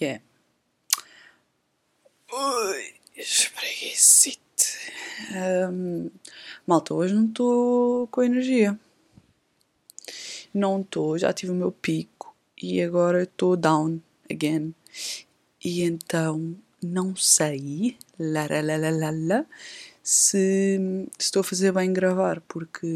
[0.00, 0.20] que é?
[2.32, 4.40] Ui, espreguicite.
[5.70, 6.10] Um,
[6.66, 8.80] malta, hoje não estou com energia.
[10.54, 14.00] Não estou, já tive o meu pico e agora estou down
[14.30, 14.74] again.
[15.62, 18.46] E então não sei la,
[20.02, 20.80] se,
[21.18, 22.86] estou a fazer bem gravar, porque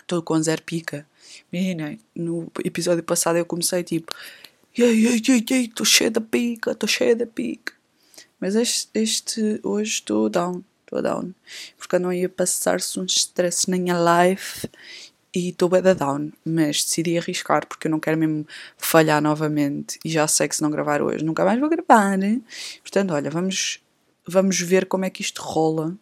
[0.00, 1.06] estou com zero pica.
[1.52, 4.14] Imaginem, no episódio passado eu comecei tipo,
[4.76, 7.72] ei, ei, ei, ei, estou cheia da pica, estou cheia da pica.
[8.40, 11.32] Mas este, este hoje estou down, estou down.
[11.78, 14.68] Porque não ia passar-se uns stress na minha life
[15.34, 16.32] e estou bem da down.
[16.44, 19.98] Mas decidi arriscar porque eu não quero mesmo falhar novamente.
[20.04, 22.18] E já sei que se não gravar hoje nunca mais vou gravar.
[22.18, 22.40] Né?
[22.82, 23.80] Portanto, olha, vamos,
[24.26, 25.96] vamos ver como é que isto rola.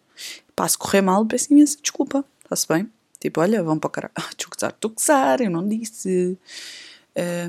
[0.56, 2.24] Pá, se correr mal, peço imensa desculpa.
[2.42, 2.90] Está-se bem?
[3.20, 4.14] Tipo, olha, vão para o caralho.
[4.30, 6.38] Estou a estou a eu não disse.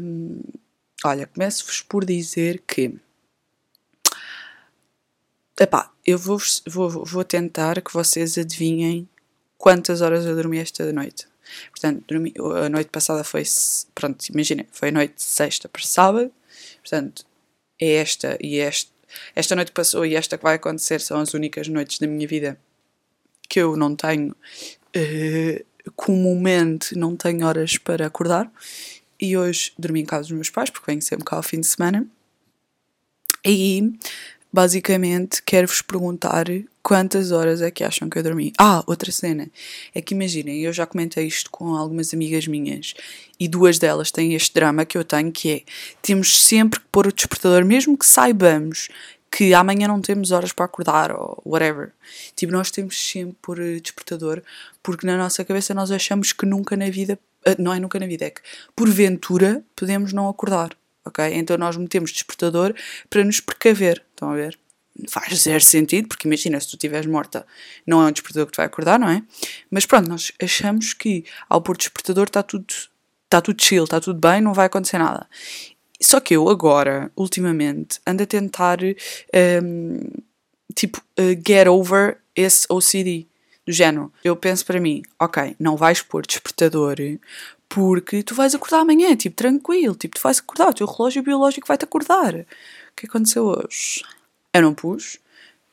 [0.01, 0.41] Um,
[1.03, 2.95] olha, começo-vos por dizer que.
[5.59, 9.07] Epá, eu vou, vou, vou tentar que vocês adivinhem
[9.57, 11.27] quantas horas eu dormi esta noite.
[11.69, 13.43] Portanto, dormi, a noite passada foi.
[13.93, 16.31] Pronto, imaginem, foi a noite de sexta para sábado.
[16.81, 17.25] Portanto,
[17.79, 18.91] é esta e esta.
[19.35, 22.57] Esta noite passou e esta que vai acontecer são as únicas noites da minha vida
[23.49, 28.49] que eu não tenho uh, comumente não tenho horas para acordar
[29.21, 31.67] e hoje dormi em casa dos meus pais porque venho sempre cá ao fim de
[31.67, 32.07] semana
[33.45, 33.93] e
[34.51, 36.45] basicamente quero-vos perguntar
[36.83, 38.51] quantas horas é que acham que eu dormi.
[38.57, 39.49] Ah, outra cena
[39.93, 42.93] é que imaginem, eu já comentei isto com algumas amigas minhas
[43.39, 45.61] e duas delas têm este drama que eu tenho que é
[46.01, 48.89] temos sempre que pôr o despertador, mesmo que saibamos
[49.31, 51.93] que amanhã não temos horas para acordar ou whatever.
[52.35, 54.43] Tipo, nós temos sempre por eh, despertador
[54.83, 57.17] porque na nossa cabeça nós achamos que nunca na vida,
[57.57, 58.41] não é nunca na vida, é que
[58.75, 60.75] porventura podemos não acordar,
[61.05, 61.33] ok?
[61.33, 62.73] Então nós metemos despertador
[63.09, 64.57] para nos precaver, estão a ver?
[65.09, 67.45] Faz zero sentido, porque imagina, se tu estiveres morta,
[67.87, 69.23] não é um despertador que te vai acordar, não é?
[69.69, 72.65] Mas pronto, nós achamos que ao pôr despertador está tudo,
[73.23, 75.27] está tudo chill, está tudo bem, não vai acontecer nada.
[76.01, 78.79] Só que eu agora, ultimamente, ando a tentar,
[79.63, 79.99] um,
[80.75, 83.27] tipo, uh, get over esse OCD.
[83.71, 86.97] Do género, eu penso para mim, ok, não vais pôr despertador
[87.69, 91.65] porque tu vais acordar amanhã, tipo, tranquilo, tipo, tu vais acordar, o teu relógio biológico
[91.65, 92.35] vai-te acordar.
[92.35, 92.45] O
[92.97, 94.03] que aconteceu hoje?
[94.53, 95.19] Eu não pus,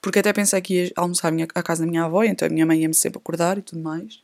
[0.01, 2.83] porque até pensei que ia almoçar à casa da minha avó, então a minha mãe
[2.83, 4.23] ia-me sempre acordar e tudo mais.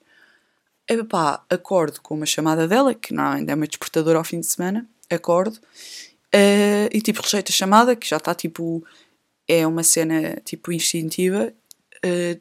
[0.89, 4.47] E pá, acordo com uma chamada dela, que normalmente é uma despertadora ao fim de
[4.47, 8.85] semana, acordo, uh, e tipo, rejeito a chamada, que já está tipo,
[9.49, 11.53] é uma cena tipo instintiva,
[12.07, 12.41] uh,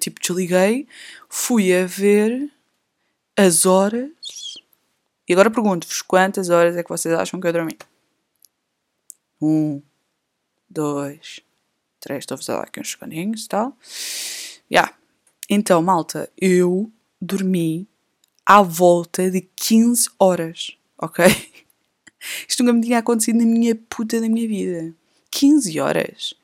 [0.00, 0.86] tipo, desliguei,
[1.28, 2.50] fui a ver
[3.36, 4.54] as horas,
[5.28, 7.76] e agora pergunto-vos quantas horas é que vocês acham que eu dormi?
[9.42, 9.82] Um,
[10.70, 11.40] dois,
[12.00, 13.76] três, estou-vos a dar aqui uns segundinhos e tal.
[14.70, 14.94] Yeah.
[15.48, 16.90] Então, malta, eu
[17.20, 17.88] dormi
[18.44, 21.24] à volta de 15 horas, ok?
[22.48, 24.94] Isto nunca me tinha acontecido na minha puta da minha vida.
[25.30, 26.34] 15 horas.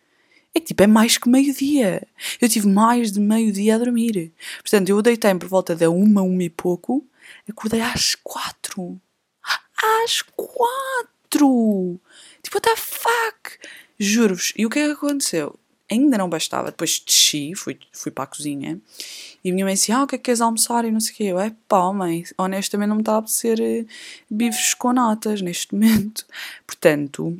[0.54, 2.06] É que tipo, é mais que meio-dia.
[2.40, 4.32] Eu tive mais de meio-dia a dormir.
[4.60, 7.06] Portanto, eu deitei por volta da uma, uma e pouco.
[7.48, 9.00] Acordei às quatro.
[10.04, 11.98] Às quatro!
[12.42, 13.58] Tipo, what the fuck?
[13.98, 14.52] Juro-vos.
[14.56, 15.58] E o que é que aconteceu?
[15.90, 16.70] Ainda não bastava.
[16.70, 18.80] Depois desci, fui, fui para a cozinha
[19.44, 20.84] e a minha mãe disse: Ah, o que é que queres almoçar?
[20.84, 21.24] E não sei o quê.
[21.24, 23.86] Eu, é pá, mãe, honestamente não me está a apetecer uh,
[24.30, 26.26] bifes com natas neste momento.
[26.66, 27.38] Portanto,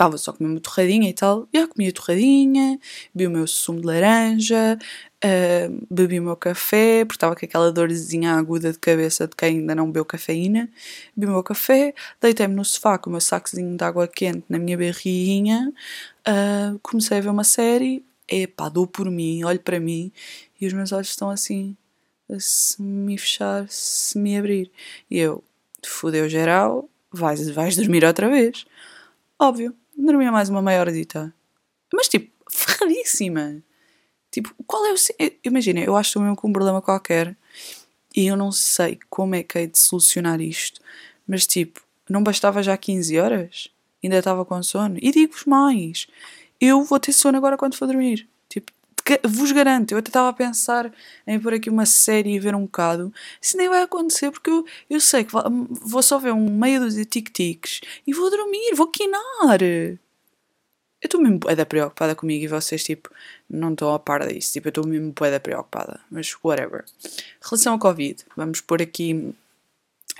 [0.00, 1.46] estava só comer uma torradinha e tal.
[1.54, 2.78] Já comi a torradinha,
[3.14, 4.78] bebi o meu sumo de laranja,
[5.22, 9.58] uh, bebi o meu café, porque estava com aquela dorzinha aguda de cabeça de quem
[9.58, 10.70] ainda não bebeu cafeína.
[11.14, 14.58] Bebi o meu café, deitei-me no sofá com o meu sacozinho de água quente na
[14.58, 15.70] minha barriguinha,
[16.26, 18.02] uh, comecei a ver uma série.
[18.26, 20.12] Epá, dou por mim, olho para mim
[20.60, 21.76] e os meus olhos estão assim
[22.38, 24.70] se me fechar, se me abrir.
[25.10, 25.42] E eu,
[25.84, 28.64] fodeu geral, vais, vais dormir outra vez.
[29.38, 29.74] Óbvio,
[30.06, 31.34] dormia mais uma meia horazita.
[31.92, 33.62] Mas tipo, ferradíssima.
[34.30, 34.96] Tipo, qual é o.
[35.44, 37.36] Imagina, eu acho mesmo com um problema qualquer
[38.14, 40.80] e eu não sei como é que hei de solucionar isto.
[41.26, 43.68] Mas tipo, não bastava já 15 horas?
[44.02, 44.96] Ainda estava com sono?
[45.00, 46.06] E digo-vos mais:
[46.60, 48.28] eu vou ter sono agora quando for dormir
[49.24, 50.92] vos garanto, eu até estava a pensar
[51.26, 53.12] em pôr aqui uma série e ver um bocado.
[53.40, 57.04] Isso nem vai acontecer porque eu, eu sei que vou só ver um meio de
[57.04, 59.60] tic-tics e vou dormir, vou quinar.
[61.02, 63.10] Eu estou mesmo boeda preocupada comigo e vocês, tipo,
[63.48, 64.52] não estão a par disso.
[64.52, 65.98] Tipo, eu estou mesmo boeda preocupada.
[66.10, 66.84] Mas, whatever.
[67.42, 69.34] Relação ao Covid, vamos pôr aqui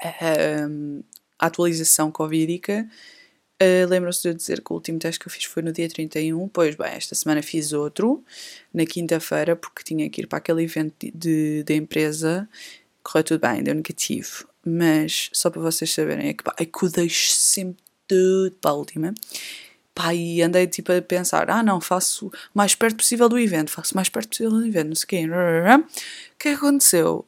[0.03, 1.05] uh,
[1.39, 2.89] a atualização covidica.
[3.63, 5.89] Uh, Lembram-se de eu dizer que o último teste que eu fiz foi no dia
[5.89, 6.49] 31.
[6.49, 8.25] Pois bem, esta semana fiz outro,
[8.73, 12.49] na quinta-feira, porque tinha que ir para aquele evento de empresa.
[13.03, 14.49] Correu tudo bem, deu negativo.
[14.65, 18.71] Mas, só para vocês saberem, é que, pá, é que eu deixo sempre tudo para
[18.71, 19.15] a última.
[19.95, 23.95] Pá, e andei tipo a pensar, ah não, faço mais perto possível do evento, faço
[23.95, 25.27] mais perto possível do evento, não sei o quê.
[25.27, 27.27] O que é que aconteceu?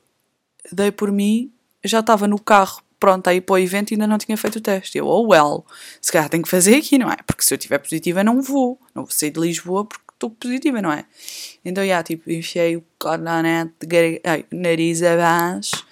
[0.71, 1.53] Dei por mim,
[1.85, 4.61] já estava no carro pronta a ir para o evento ainda não tinha feito o
[4.61, 4.97] teste.
[4.97, 5.67] Eu, oh well,
[6.01, 7.17] se calhar tenho que fazer aqui, não é?
[7.27, 8.79] Porque se eu estiver positiva não vou.
[8.95, 11.05] Não vou sair de Lisboa porque estou positiva, não é?
[11.65, 13.89] Então, já, tipo, enfiei o coronete,
[14.53, 15.85] nariz abaixo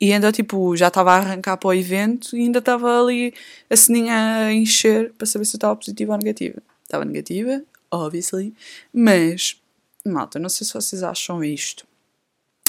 [0.00, 3.34] e então, tipo, já estava a arrancar para o evento e ainda estava ali
[3.68, 6.62] a ceninha a encher para saber se eu estava positiva ou negativa.
[6.84, 8.54] Estava negativa, obviously,
[8.92, 9.60] mas,
[10.06, 11.84] malta, não sei se vocês acham isto,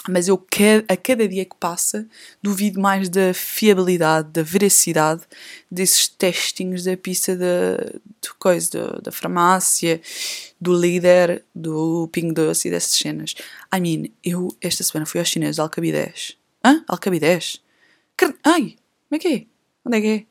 [0.07, 0.43] mas eu
[0.87, 2.07] a cada dia que passa
[2.41, 5.23] duvido mais da fiabilidade, da veracidade
[5.69, 7.77] desses testinhos da pista da,
[8.21, 10.01] de coisa, da, da farmácia,
[10.59, 13.35] do líder, do Ping Doce e dessas cenas.
[13.73, 16.37] I mean, eu esta semana fui aos chineses de Alcabidez.
[16.63, 16.83] Hã?
[16.87, 17.61] Alcabidez?
[18.43, 18.75] Ai,
[19.09, 19.45] como é que é?
[19.83, 20.25] Onde é que é?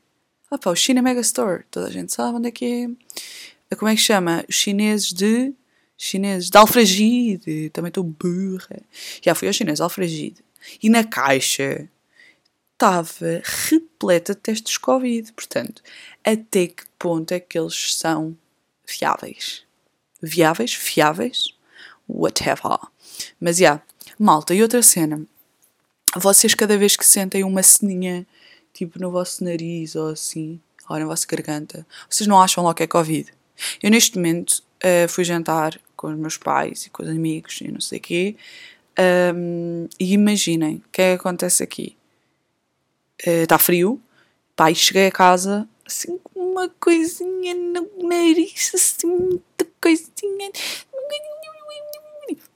[0.50, 1.64] Ah pá, o China Mega Store.
[1.70, 2.64] Toda a gente sabe onde é que
[3.70, 3.76] é.
[3.76, 4.44] Como é que chama?
[4.48, 5.52] Os chineses de
[5.96, 8.80] chineses de alfragide, também estou burra.
[9.22, 10.44] Já fui ao chinês alfragide.
[10.82, 11.88] E na caixa
[12.72, 15.32] estava repleta de testes Covid.
[15.32, 15.82] Portanto,
[16.24, 18.36] até que ponto é que eles são
[18.84, 19.62] fiáveis?
[20.22, 20.74] Viáveis?
[20.74, 21.54] Fiáveis?
[22.08, 22.78] Whatever.
[23.40, 23.80] Mas, já,
[24.18, 25.26] malta, e outra cena.
[26.16, 28.26] Vocês cada vez que sentem uma ceninha,
[28.72, 32.82] tipo, no vosso nariz ou assim, ou na vossa garganta, vocês não acham logo que
[32.84, 33.32] é Covid?
[33.82, 37.70] Eu, neste momento, uh, fui jantar com os meus pais e com os amigos e
[37.70, 38.36] não sei o quê.
[39.34, 41.96] Um, e imaginem, o que é que acontece aqui?
[43.18, 44.00] Está uh, frio,
[44.70, 50.50] e cheguei a casa assim com uma coisinha no nariz, assim, muita coisinha.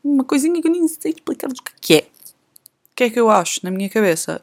[0.04, 2.00] Uma coisinha que eu nem sei explicar o que é.
[2.00, 4.42] O que é que eu acho na minha cabeça?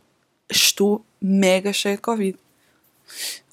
[0.49, 2.37] Estou mega cheia de Covid.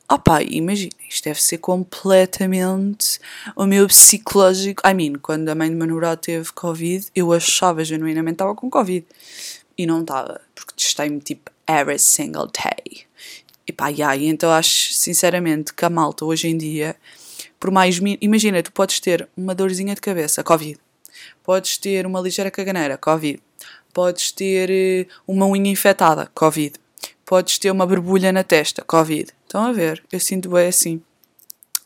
[0.08, 3.18] Ah pá, imagina, isto deve ser completamente
[3.54, 4.82] o meu psicológico.
[4.88, 8.54] I mean, quando a mãe do meu namorado teve Covid, eu achava genuinamente que estava
[8.54, 9.06] com Covid.
[9.76, 13.04] E não estava, porque testei-me tipo every single day.
[13.66, 16.96] E pá, yeah, e então acho sinceramente que a malta hoje em dia,
[17.60, 18.00] por mais.
[18.20, 20.78] Imagina, tu podes ter uma dorzinha de cabeça, Covid.
[21.44, 23.38] Podes ter uma ligeira caganeira, Covid.
[23.92, 26.80] Podes ter eh, uma unha infectada, Covid
[27.32, 29.32] podes ter uma borbulha na testa, Covid.
[29.52, 30.02] Estão a ver?
[30.10, 31.02] Eu sinto bem assim.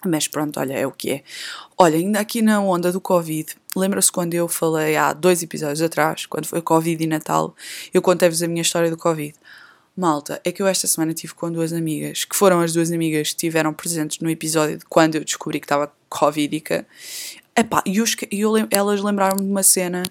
[0.07, 1.25] Mas pronto, olha, é o que é.
[1.77, 6.27] Olha, ainda aqui na onda do Covid, lembra-se quando eu falei há dois episódios atrás,
[6.27, 7.57] quando foi Covid e Natal,
[7.93, 9.35] eu contei-vos a minha história do Covid.
[9.97, 13.31] Malta, é que eu esta semana tive com duas amigas, que foram as duas amigas
[13.31, 16.87] que estiveram presentes no episódio de quando eu descobri que estava Covidica.
[17.59, 20.05] Epá, e eu, eu, elas lembraram-me de uma cena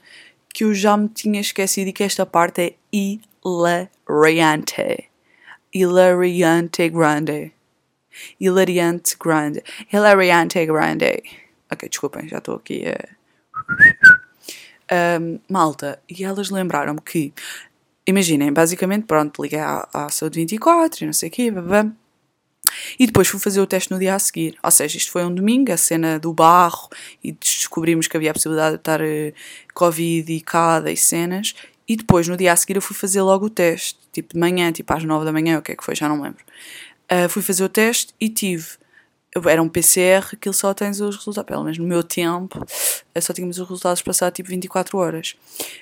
[0.54, 5.10] que eu já me tinha esquecido e que esta parte é hilariante.
[5.76, 7.52] Hilariante Grande.
[8.40, 9.62] Hilariante Grande.
[9.92, 11.22] Hilariante Grande.
[11.70, 12.96] Ok, desculpem, já estou aqui a.
[15.20, 17.34] Um, malta, e elas lembraram-me que,
[18.08, 21.92] imaginem, basicamente, pronto, liguei à, à saúde 24 e não sei o quê, babá.
[22.98, 24.58] E depois fui fazer o teste no dia a seguir.
[24.64, 26.88] Ou seja, isto foi um domingo, a cena do barro,
[27.22, 29.34] e descobrimos que havia a possibilidade de estar uh,
[29.74, 31.54] Covid e cada e cenas.
[31.88, 34.72] E depois, no dia a seguir, eu fui fazer logo o teste, tipo de manhã,
[34.72, 36.44] tipo às 9 da manhã, o que é que foi, já não lembro.
[37.12, 38.66] Uh, fui fazer o teste e tive.
[39.50, 42.66] Era um PCR que ele só tens os resultados, pelo menos no meu tempo,
[43.20, 45.36] só tínhamos os resultados passados tipo 24 horas.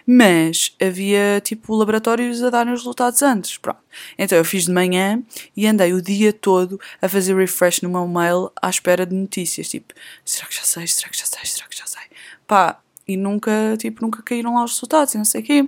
[0.08, 3.60] Mas havia tipo laboratórios a darem os resultados antes.
[3.60, 3.78] Pronto.
[4.18, 5.22] Então eu fiz de manhã
[5.56, 9.70] e andei o dia todo a fazer refresh no meu mail à espera de notícias.
[9.70, 9.94] Tipo,
[10.26, 10.88] será que já sei?
[10.88, 11.46] Será que já sei?
[11.46, 12.02] Será que já sei?
[12.48, 15.68] Pá, e nunca, tipo, nunca caíram lá os resultados e não sei o quê.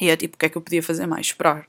[0.00, 1.26] E é tipo, o que é que eu podia fazer mais?
[1.26, 1.66] Esperar.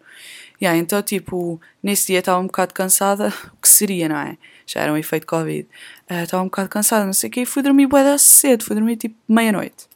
[0.62, 4.38] Yeah, então, tipo, nesse dia estava um bocado cansada, o que seria, não é?
[4.66, 5.68] Já era um efeito Covid.
[6.10, 8.76] Uh, estava um bocado cansada, não sei o quê, e fui dormir bué cedo, fui
[8.76, 9.90] dormir tipo meia-noite.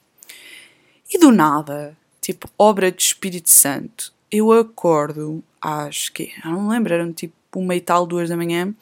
[1.14, 6.70] E do nada, tipo, obra de Espírito Santo, eu acordo às que eu não me
[6.70, 8.74] lembro, eram tipo uma e tal, duas da manhã,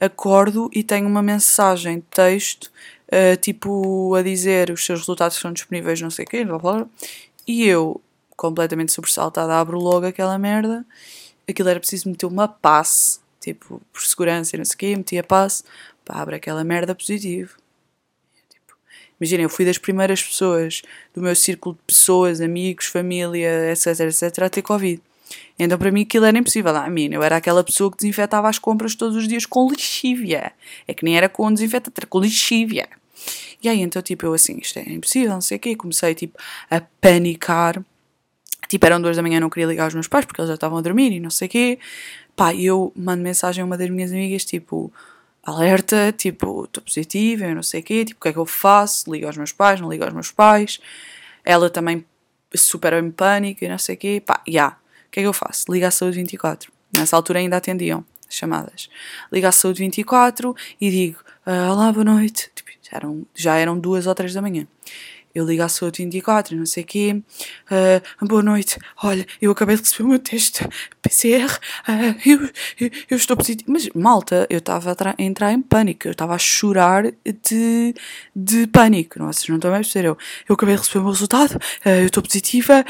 [0.00, 2.70] acordo e tenho uma mensagem de texto,
[3.06, 6.86] uh, tipo, a dizer os seus resultados estão disponíveis, não sei o quê, blá, blá,
[7.46, 8.00] e eu
[8.38, 10.86] completamente sobressaltada, abro logo aquela merda.
[11.46, 15.18] Aquilo era preciso meter uma passe, tipo, por segurança e não sei o quê, meti
[15.18, 15.64] a passe,
[16.04, 17.56] pá, abre aquela merda positivo.
[18.48, 18.76] Tipo,
[19.20, 24.42] Imaginem, eu fui das primeiras pessoas do meu círculo de pessoas, amigos, família, etc, etc,
[24.44, 25.02] a ter Covid.
[25.58, 26.74] Então para mim aquilo era impossível.
[26.76, 30.52] Ah, mim, eu era aquela pessoa que desinfetava as compras todos os dias com lixívia.
[30.86, 32.88] É que nem era com desinfetante, com lixívia.
[33.60, 35.74] E aí então tipo eu assim, isto é impossível, não sei o quê.
[35.74, 36.38] Comecei tipo
[36.70, 37.84] a panicar.
[38.68, 40.78] Tipo, eram duas da manhã, não queria ligar aos meus pais porque eles já estavam
[40.78, 41.78] a dormir e não sei o quê.
[42.36, 44.92] Pá, eu mando mensagem a uma das minhas amigas, tipo,
[45.42, 48.46] alerta, tipo, estou positiva, eu não sei o quê, tipo, o que é que eu
[48.46, 49.10] faço?
[49.10, 50.78] Ligo aos meus pais, não ligo aos meus pais.
[51.44, 52.04] Ela também
[52.54, 54.22] super em pânico e não sei o quê.
[54.24, 54.52] Pá, já.
[54.52, 54.78] Yeah.
[55.06, 55.64] O que é que eu faço?
[55.72, 56.70] Liga à Saúde 24.
[56.92, 58.90] Nessa altura ainda atendiam as chamadas.
[59.32, 62.50] Ligo à Saúde 24 e digo, ah, olá, boa noite.
[62.54, 64.66] Tipo, já, eram, já eram duas ou três da manhã
[65.38, 67.22] eu ligo à saúde 24 e não sei o quê.
[67.70, 70.66] Uh, boa noite, olha, eu acabei de receber o meu teste
[71.00, 72.42] PCR, uh, ah, eu,
[72.80, 73.70] eu, eu, estou positivo.
[73.70, 77.94] Mas, malta, eu estava a entrar em pânico, eu estava a chorar de,
[78.34, 79.18] de pânico.
[79.18, 80.08] Não, vocês não estão a perceber.
[80.08, 80.18] Eu,
[80.48, 82.84] eu acabei de receber o meu resultado, uh, eu estou positiva,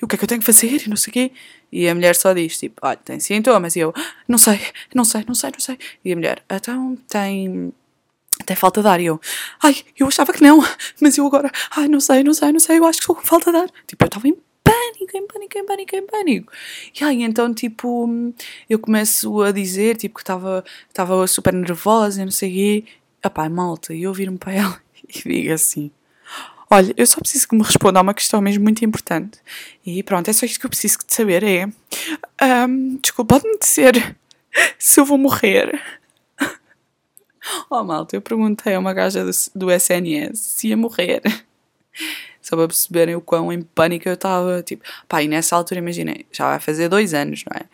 [0.00, 1.32] o que é que eu tenho que fazer e não sei o quê.
[1.72, 3.74] E a mulher só diz, tipo, olha, tem sintomas.
[3.74, 3.92] E eu,
[4.28, 4.60] não sei,
[4.94, 5.78] não sei, não sei, não sei.
[6.04, 7.72] E a mulher, então tem
[8.40, 9.00] até falta de ar.
[9.00, 9.20] E eu,
[9.62, 10.64] ai, eu achava que não,
[11.00, 13.22] mas eu agora, ai, não sei, não sei, não sei, eu acho que estou com
[13.22, 13.70] falta de ar.
[13.86, 16.52] Tipo, eu estava em pânico, em pânico, em pânico, em pânico.
[17.00, 18.08] E aí, então, tipo,
[18.68, 22.84] eu começo a dizer, tipo, que estava super nervosa e não sei o quê.
[23.50, 25.90] Malta, e eu viro-me para ela e digo assim,
[26.70, 29.38] olha, eu só preciso que me responda a uma questão mesmo muito importante.
[29.84, 31.66] E pronto, é só isto que eu preciso de saber, é,
[32.66, 34.16] um, desculpa, pode-me dizer
[34.78, 35.80] se eu vou morrer.
[37.70, 39.24] Oh, malta, eu perguntei a uma gaja
[39.54, 41.22] do, SNS se ia morrer.
[42.40, 44.62] Só para perceberem o quão em pânico eu estava.
[44.62, 47.64] Tipo, pá, e nessa altura, imaginei, já vai fazer dois anos, não é?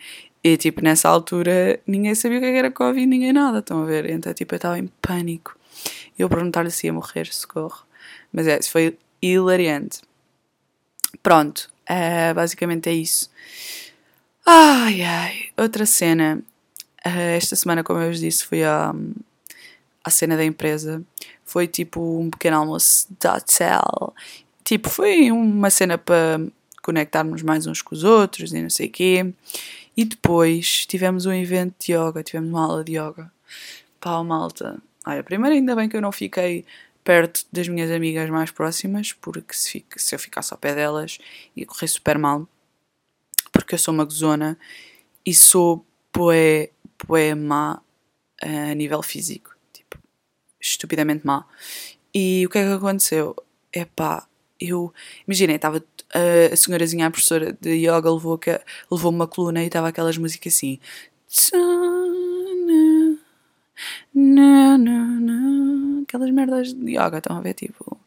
[0.43, 4.09] E tipo, nessa altura ninguém sabia o que era Covid, ninguém nada, estão a ver?
[4.09, 5.55] Então, tipo, eu estava em pânico.
[6.17, 7.85] E eu perguntar-lhe se ia morrer, socorro.
[8.31, 10.01] Mas é, foi hilariante.
[11.21, 13.29] Pronto, uh, basicamente é isso.
[14.45, 16.41] Ai ai, outra cena.
[17.05, 18.93] Uh, esta semana, como eu vos disse, fui a.
[20.03, 21.03] a cena da empresa.
[21.45, 24.13] Foi tipo um pequeno almoço da hotel.
[24.63, 26.39] Tipo, foi uma cena para
[26.81, 29.33] conectarmos mais uns com os outros e não sei o quê.
[29.95, 33.31] E depois tivemos um evento de yoga, tivemos uma aula de yoga.
[33.99, 34.81] Pá, malta.
[35.05, 36.65] Olha, primeiro ainda bem que eu não fiquei
[37.03, 41.17] perto das minhas amigas mais próximas, porque se, fico, se eu ficasse ao pé delas
[41.55, 42.47] ia correr super mal.
[43.51, 44.57] Porque eu sou uma gozona
[45.25, 47.81] e sou poé, poé má
[48.41, 49.50] a nível físico
[50.61, 51.45] estupidamente má.
[52.13, 53.35] E o que é que aconteceu?
[53.73, 54.27] É pá,
[54.59, 54.93] eu.
[55.27, 55.77] Imaginei, estava.
[56.13, 58.39] Uh, a senhorazinha, a professora de yoga, levou,
[58.91, 60.77] levou uma coluna e estava aquelas músicas assim.
[66.03, 67.53] Aquelas merdas de yoga, estão a ver?
[67.53, 67.97] Tipo,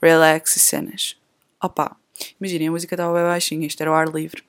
[0.00, 1.16] relax e cenas.
[1.60, 1.96] Opa,
[2.40, 4.44] imaginem, a música estava bem baixinha, isto era o ar livre.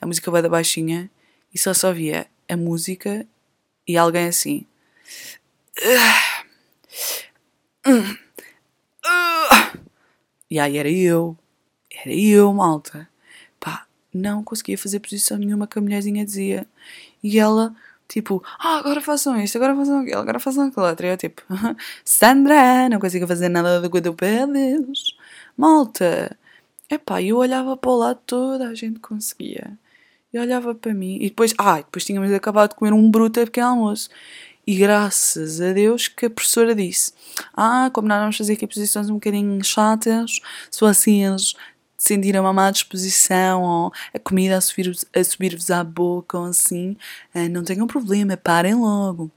[0.00, 1.10] A música bem baixinha
[1.52, 3.26] e só só via a música
[3.86, 4.64] e alguém assim.
[7.86, 8.16] Uh,
[9.06, 9.78] uh.
[10.50, 11.36] E aí era eu.
[11.90, 13.08] Era eu, malta.
[13.58, 16.66] Pá, não conseguia fazer posição nenhuma que a mulherzinha dizia.
[17.22, 17.74] E ela,
[18.08, 20.86] tipo, ah, agora façam isto, agora façam aquilo, agora façam aquilo.
[20.86, 21.42] E eu, tipo,
[22.04, 25.16] Sandra, não consigo fazer nada do que pé Deus.
[25.56, 26.36] Malta.
[26.90, 29.78] Epá, eu olhava para o lado, toda a gente conseguia.
[30.32, 31.16] E olhava para mim.
[31.16, 34.10] E depois, ah, depois tínhamos acabado de comer um bruto pequeno almoço.
[34.66, 37.12] E graças a Deus que a professora disse:
[37.54, 40.40] Ah, como nós vamos fazer aqui posições um bocadinho chatas,
[40.70, 41.54] se vocês
[41.98, 46.96] sentirem uma má disposição ou a comida a subir-vos a subir à boca ou assim,
[47.34, 49.30] ah, não tenham problema, parem logo.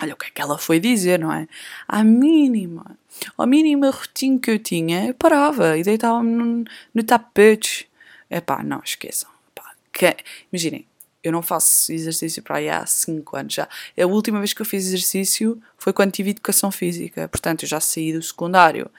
[0.00, 1.48] Olha o que é que ela foi dizer, não é?
[1.86, 2.96] À mínima,
[3.36, 6.64] a mínima rotina que eu tinha, eu parava e deitava-me no,
[6.94, 7.88] no tapete.
[8.30, 9.28] Epá, não esqueçam.
[9.50, 10.16] Epá, que,
[10.52, 10.86] imaginem,
[11.22, 13.68] eu não faço exercício para aí há 5 anos já.
[14.00, 17.28] A última vez que eu fiz exercício foi quando tive educação física.
[17.28, 18.90] Portanto, eu já saí do secundário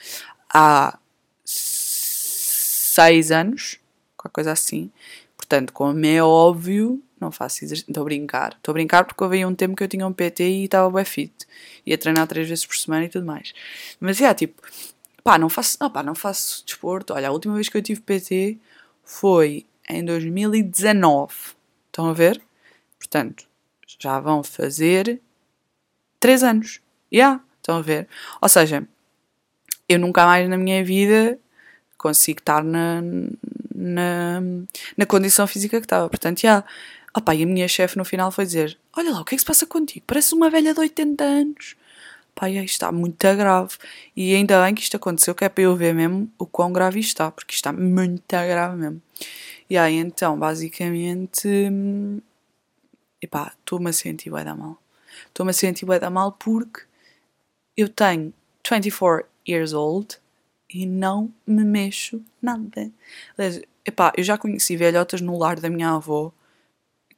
[0.54, 0.98] há
[1.46, 3.80] 6 anos,
[4.18, 4.92] qualquer coisa assim.
[5.38, 7.90] Portanto, como é óbvio, não faço exercício.
[7.90, 8.54] Estou a brincar.
[8.58, 11.06] Estou a brincar porque houve um tempo que eu tinha um PT e estava bem
[11.06, 11.48] fit.
[11.86, 13.54] Ia treinar 3 vezes por semana e tudo mais.
[14.00, 14.62] Mas é, tipo,
[15.24, 17.14] pá, não faço, não, pá, não faço desporto.
[17.14, 18.58] Olha, a última vez que eu tive PT
[19.04, 21.59] foi em 2019
[21.90, 22.42] Estão a ver?
[22.98, 23.46] Portanto,
[24.00, 25.20] já vão fazer
[26.20, 26.82] 3 anos.
[27.12, 28.08] Já, yeah, estão a ver?
[28.42, 28.88] Ou seja,
[29.88, 31.38] eu nunca mais na minha vida
[31.98, 33.02] consigo estar na,
[33.76, 34.42] na,
[34.96, 36.10] na condição física que estava.
[36.10, 36.48] Portanto, já.
[36.48, 36.68] Yeah.
[37.12, 39.42] Opa, e a minha chefe no final foi dizer: Olha lá, o que é que
[39.42, 40.06] se passa contigo?
[40.06, 41.76] Parece uma velha de 80 anos.
[42.36, 43.76] Pá, isto está muito grave.
[44.16, 47.00] E ainda bem que isto aconteceu, que é para eu ver mesmo o quão grave
[47.00, 49.02] isto está, porque isto está muito grave mesmo.
[49.70, 52.22] E aí então, basicamente, hum,
[53.22, 54.82] epá, estou-me a sentir bué da mal.
[55.28, 56.82] Estou-me a sentir bué da mal porque
[57.78, 58.34] eu tenho
[58.68, 60.18] 24 years old
[60.70, 62.92] e não me mexo nada.
[63.38, 66.32] Aliás, epá, eu já conheci velhotas no lar da minha avó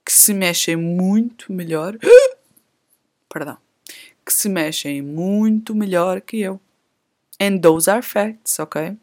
[0.05, 1.97] que se mexem muito melhor.
[3.29, 3.57] Perdão.
[4.25, 6.59] Que se mexem muito melhor que eu.
[7.39, 8.97] And those are facts, ok?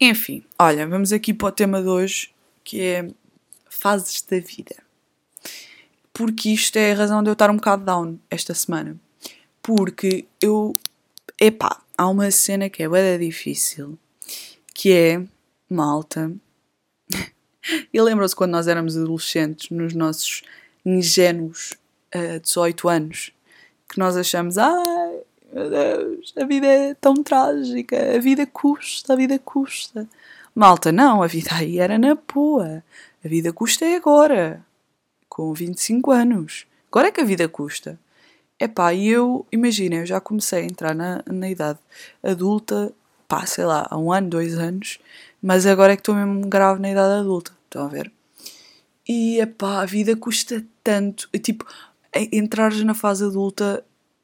[0.00, 2.30] Enfim, olha, vamos aqui para o tema de hoje,
[2.62, 3.08] que é
[3.68, 4.76] fases da vida.
[6.12, 8.98] Porque isto é a razão de eu estar um bocado down esta semana.
[9.62, 10.76] Porque eu.
[11.40, 13.98] Epá, há uma cena que é bem difícil,
[14.74, 15.22] que é
[15.68, 16.32] malta.
[17.92, 20.42] e lembram-se quando nós éramos adolescentes, nos nossos
[20.84, 21.74] ingênuos
[22.14, 23.32] uh, 18 anos,
[23.88, 25.20] que nós achamos, ai,
[25.56, 30.06] meu Deus, a vida é tão trágica, a vida custa, a vida custa.
[30.54, 32.84] Malta, não, a vida aí era na boa.
[33.24, 34.62] A vida custa é agora,
[35.30, 36.66] com 25 anos.
[36.90, 37.98] Agora é que a vida custa.
[38.60, 41.78] Epá, e eu, imagina, eu já comecei a entrar na, na idade
[42.22, 42.92] adulta,
[43.26, 44.98] pá, sei lá, há um ano, dois anos,
[45.40, 48.12] mas agora é que estou mesmo grave na idade adulta, estão a ver?
[49.08, 51.66] E, epá, a vida custa tanto, tipo,
[52.30, 53.82] entrares na fase adulta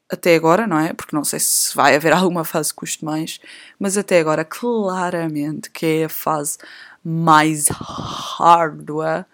[0.09, 0.93] até agora, não é?
[0.93, 3.39] Porque não sei se vai haver alguma fase que custe mais,
[3.79, 6.57] mas até agora, claramente, que é a fase
[7.03, 9.25] mais hardware,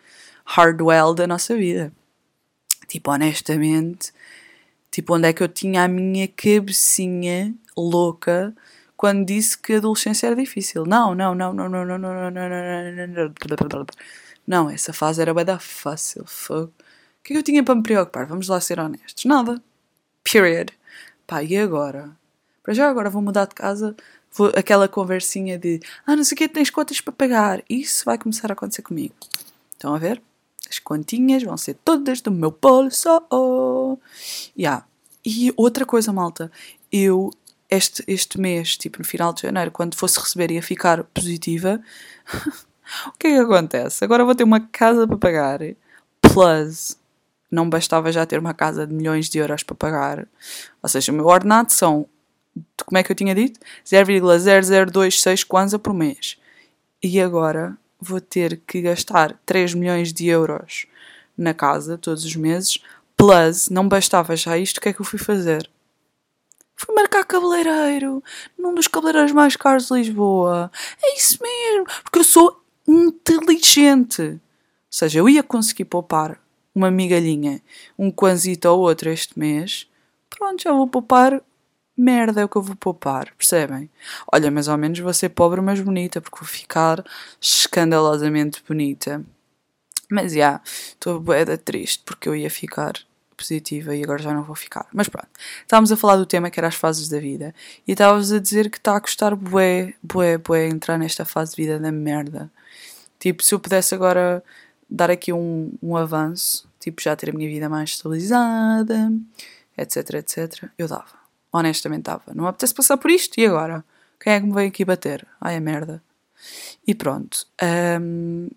[0.45, 1.91] hardwell da nossa vida.
[2.87, 4.11] Tipo, honestamente,
[4.91, 8.55] tipo, onde é que eu tinha a minha cabecinha louca
[8.97, 10.85] quando disse que a adolescência era difícil?
[10.85, 12.49] Não, não, não, não, não, não, não, não, não,
[13.05, 13.33] não,
[13.69, 13.85] não,
[14.47, 16.73] não, essa fase era bem da fácil, fogo.
[17.19, 18.25] O que é que eu tinha para me preocupar?
[18.25, 19.25] Vamos lá ser honestos.
[19.25, 19.61] Nada.
[20.31, 20.71] Period.
[21.25, 22.11] Pá, e agora?
[22.61, 23.95] Para já agora vou mudar de casa,
[24.31, 27.63] vou, aquela conversinha de ah, não sei o que, tens contas para pagar.
[27.69, 29.15] Isso vai começar a acontecer comigo.
[29.73, 30.21] Estão a ver?
[30.69, 33.09] As continhas vão ser todas do meu bolso.
[34.57, 34.85] Yeah.
[35.25, 36.51] E outra coisa, malta,
[36.91, 37.31] eu
[37.69, 41.81] este, este mês, tipo no final de janeiro, quando fosse receber ia ficar positiva,
[43.07, 44.03] o que é que acontece?
[44.03, 45.59] Agora vou ter uma casa para pagar,
[46.21, 46.99] plus
[47.51, 50.27] não bastava já ter uma casa de milhões de euros para pagar.
[50.81, 52.05] Ou seja, o meu ordenado são,
[52.85, 53.59] como é que eu tinha dito?
[53.85, 56.37] 0,0026 kwanza por mês.
[57.01, 60.85] E agora vou ter que gastar 3 milhões de euros
[61.37, 62.79] na casa todos os meses.
[63.17, 65.69] Plus, não bastava já isto, o que é que eu fui fazer?
[66.75, 68.23] Fui marcar cabeleireiro
[68.57, 70.71] num dos cabeleireiros mais caros de Lisboa.
[71.03, 74.21] É isso mesmo, porque eu sou inteligente.
[74.21, 74.39] Ou
[74.89, 76.39] seja, eu ia conseguir poupar
[76.79, 77.61] uma migalhinha,
[77.97, 79.87] um quanzito ou outro este mês,
[80.29, 81.41] pronto, já vou poupar
[81.99, 83.89] merda é o que eu vou poupar, percebem?
[84.31, 87.03] Olha, mas ao menos vou ser pobre, mas bonita, porque vou ficar
[87.41, 89.23] escandalosamente bonita.
[90.09, 92.93] Mas já, yeah, estou boeda triste porque eu ia ficar
[93.35, 94.87] positiva e agora já não vou ficar.
[94.93, 95.29] Mas pronto,
[95.61, 97.53] estávamos a falar do tema que era as fases da vida
[97.87, 101.61] e estávamos a dizer que está a custar bué, bué, bué entrar nesta fase de
[101.63, 102.49] vida da merda.
[103.19, 104.43] Tipo, se eu pudesse agora
[104.89, 109.11] dar aqui um, um avanço, tipo já ter a minha vida mais estabilizada,
[109.77, 111.19] etc, etc, eu dava.
[111.51, 112.33] Honestamente dava.
[112.33, 113.83] Não me apetece passar por isto, e agora?
[114.19, 115.25] Quem é que me veio aqui bater?
[115.39, 116.03] Ai, é merda.
[116.85, 117.45] E pronto.
[118.01, 118.49] Um,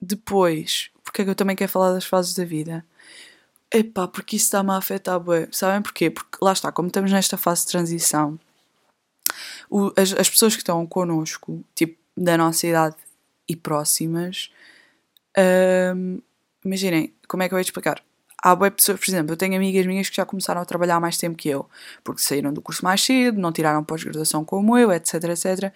[0.00, 2.84] depois, porque é que eu também quero falar das fases da vida?
[3.70, 5.20] Epá, porque isso está-me a afetar.
[5.50, 6.10] Sabem porquê?
[6.10, 8.38] Porque lá está, como estamos nesta fase de transição,
[9.70, 12.96] o, as, as pessoas que estão connosco, tipo, da nossa idade
[13.48, 14.50] e próximas,
[15.94, 16.20] um,
[16.64, 18.02] imaginem, como é que eu vou explicar?
[18.40, 21.16] Há boas pessoas, por exemplo, eu tenho amigas minhas que já começaram a trabalhar mais
[21.16, 21.68] tempo que eu,
[22.04, 25.72] porque saíram do curso mais cedo, não tiraram pós-graduação como eu, etc, etc.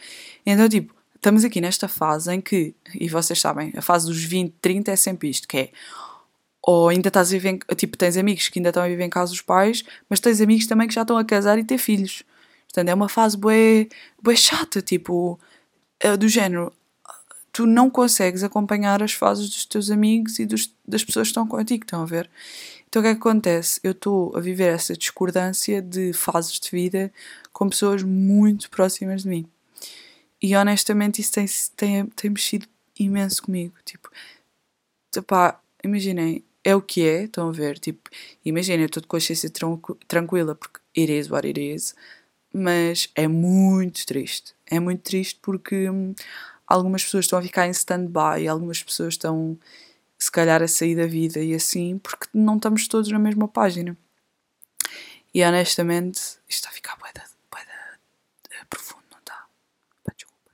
[0.47, 4.55] Então, tipo, estamos aqui nesta fase em que, e vocês sabem, a fase dos 20,
[4.61, 5.71] 30 é sempre isto, que é
[6.65, 9.33] ou ainda estás a viver, tipo, tens amigos que ainda estão a viver em casa
[9.33, 12.23] dos pais, mas tens amigos também que já estão a casar e ter filhos.
[12.69, 13.89] Portanto, é uma fase bué,
[14.23, 15.41] bué chata, tipo,
[15.99, 16.73] é do género,
[17.53, 21.47] tu não consegues acompanhar as fases dos teus amigos e dos, das pessoas que estão
[21.47, 22.29] contigo, estão a ver?
[22.89, 23.79] Então o que é que acontece?
[23.83, 27.13] Eu estou a viver essa discordância de fases de vida
[27.53, 29.47] com pessoas muito próximas de mim.
[30.43, 32.67] E honestamente isso tem, tem, tem mexido
[32.99, 33.75] imenso comigo.
[33.85, 34.11] Tipo,
[35.27, 37.79] pá, imaginem, é o que é, estão a ver?
[37.79, 38.11] Tipo,
[38.45, 39.51] imaginem, eu estou de consciência
[40.09, 41.95] tranquila porque it is what it is,
[42.53, 44.55] mas é muito triste.
[44.67, 46.15] É muito triste porque hum,
[46.73, 49.59] algumas pessoas estão a ficar em stand-by, algumas pessoas estão,
[50.19, 53.97] se calhar, a sair da vida e assim, porque não estamos todos na mesma página.
[55.35, 57.73] E honestamente, isto está a ficar boeda, boeda
[58.69, 59.45] profundo, não está?
[60.15, 60.53] Desculpem.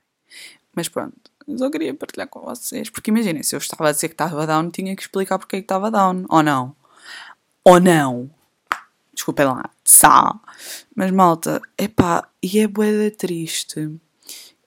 [0.75, 2.89] Mas pronto, só queria partilhar com vocês.
[2.89, 5.59] Porque imaginem, se eu estava a dizer que estava down, tinha que explicar porque é
[5.59, 6.25] que estava down.
[6.29, 6.75] Ou não?
[7.63, 8.29] Ou não?
[9.13, 9.69] Desculpem lá.
[9.83, 10.39] Sá.
[10.95, 13.99] Mas malta, epá, e é boeda triste.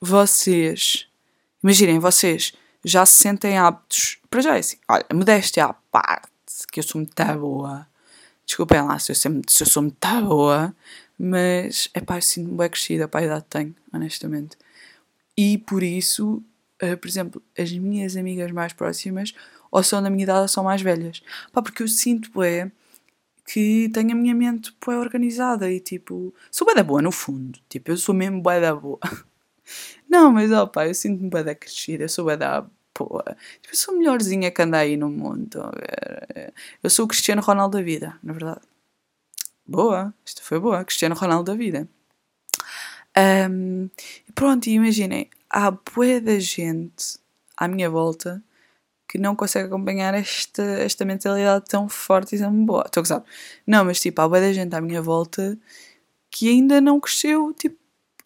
[0.00, 1.08] Vocês,
[1.62, 2.52] imaginem, vocês
[2.84, 4.18] já se sentem aptos.
[4.28, 6.30] Para já é assim, olha, modéstia à parte,
[6.70, 7.86] que eu sou muito boa.
[8.44, 10.74] Desculpem lá se eu, sempre, se eu sou muito boa,
[11.18, 14.56] mas é pá, eu sinto-me bem crescida para a idade que tenho, honestamente.
[15.36, 16.42] E por isso,
[16.82, 19.32] uh, por exemplo, as minhas amigas mais próximas
[19.70, 21.22] ou são da minha idade ou são mais velhas.
[21.52, 22.70] Pá, porque eu sinto é
[23.46, 27.58] que tenho a minha mente bem organizada e tipo, sou bem da boa no fundo.
[27.68, 28.98] Tipo, eu sou mesmo bem da boa.
[30.12, 32.66] Não, mas ó pá, eu sinto-me bem da crescida, eu sou bem da
[32.98, 33.24] boa.
[33.62, 35.72] Tipo, eu sou a melhorzinha que anda aí no mundo.
[36.82, 38.60] Eu sou o Cristiano Ronaldo da vida, na verdade.
[39.66, 41.88] Boa, isto foi boa, Cristiano Ronaldo da vida.
[43.50, 43.88] Um,
[44.34, 47.18] pronto, e imaginem, há boa da gente
[47.56, 48.42] à minha volta
[49.08, 52.84] que não consegue acompanhar esta, esta mentalidade tão forte e tão boa.
[52.84, 53.24] Estou a.
[53.66, 55.58] Não, mas tipo, há boa da gente à minha volta
[56.30, 57.78] que ainda não cresceu, tipo,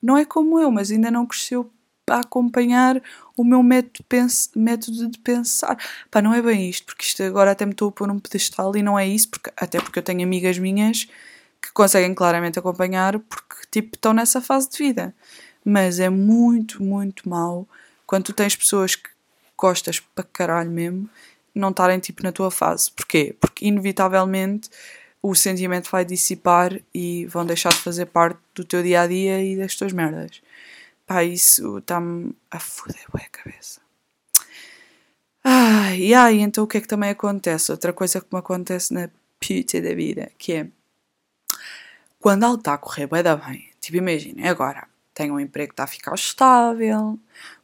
[0.02, 1.70] não é como eu, mas ainda não cresceu
[2.14, 3.02] a acompanhar
[3.36, 5.76] o meu método, de pensar.
[6.10, 8.76] Pá, não é bem isto, porque isto agora até me estou a pôr num pedestal
[8.76, 11.08] e não é isso, porque, até porque eu tenho amigas minhas
[11.60, 15.14] que conseguem claramente acompanhar porque, tipo, estão nessa fase de vida.
[15.64, 17.66] Mas é muito, muito mau
[18.06, 19.10] quando tu tens pessoas que
[19.58, 21.08] gostas para caralho mesmo
[21.54, 22.90] não estarem, tipo, na tua fase.
[22.92, 23.34] Porquê?
[23.40, 24.68] Porque, inevitavelmente,
[25.22, 29.42] o sentimento vai dissipar e vão deixar de fazer parte do teu dia a dia
[29.42, 30.42] e das tuas merdas.
[31.06, 33.80] Pá, isso está-me a foder a cabeça.
[35.44, 37.70] Ah, e aí, então o que é que também acontece?
[37.70, 39.08] Outra coisa que me acontece na
[39.40, 40.68] puta da vida, que é
[42.18, 43.68] quando algo está a correr bem, dá bem.
[43.80, 47.18] Tipo, imagina, agora tenho um emprego que está a ficar estável,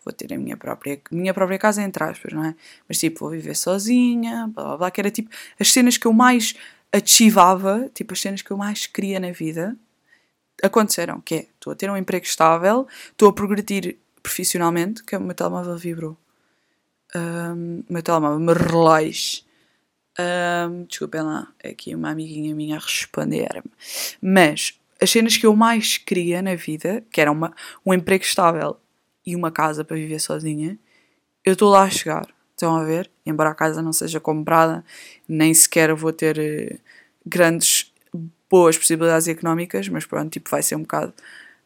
[0.04, 2.54] vou ter a minha própria, minha própria casa, entre aspas, não é?
[2.88, 6.12] Mas tipo, vou viver sozinha, blá blá blá, que era tipo as cenas que eu
[6.12, 6.54] mais
[6.92, 9.76] ativava, tipo as cenas que eu mais queria na vida,
[10.62, 15.18] aconteceram, que é, estou a ter um emprego estável, estou a progredir profissionalmente, que é
[15.18, 16.16] o meu telemóvel vibrou.
[17.14, 19.42] Um, o meu telemóvel, meu relógio.
[20.18, 23.70] Um, desculpem lá, é aqui uma amiguinha minha a responder-me.
[24.20, 28.76] Mas as cenas que eu mais queria na vida, que era uma, um emprego estável
[29.26, 30.78] e uma casa para viver sozinha,
[31.44, 32.28] eu estou lá a chegar.
[32.50, 33.10] Estão a ver?
[33.26, 34.84] Embora a casa não seja comprada,
[35.28, 36.78] nem sequer vou ter uh,
[37.26, 37.91] grandes
[38.52, 41.14] boas possibilidades económicas, mas pronto, tipo, vai ser um bocado.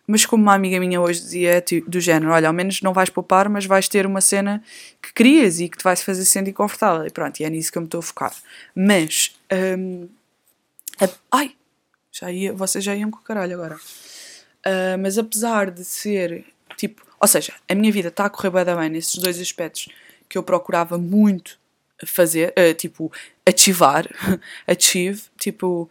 [0.07, 3.11] Mas como uma amiga minha hoje dizia, é do género, olha, ao menos não vais
[3.11, 4.62] poupar, mas vais ter uma cena
[5.03, 7.05] que querias e que te vai fazer sentir confortável.
[7.05, 8.33] E pronto, e é nisso que eu me estou a focar.
[8.72, 9.37] Mas,
[9.77, 10.09] um,
[11.01, 11.57] a, ai,
[12.12, 13.75] já ia, vocês já iam com o caralho agora.
[13.75, 16.44] Uh, mas apesar de ser,
[16.77, 19.88] tipo, ou seja, a minha vida está a correr bem, bem nesses dois aspectos
[20.29, 21.59] que eu procurava muito
[22.07, 23.11] fazer, uh, tipo,
[23.44, 24.07] ativar,
[24.68, 25.90] achieve, tipo,